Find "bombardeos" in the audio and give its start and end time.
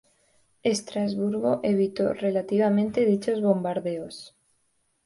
3.39-4.33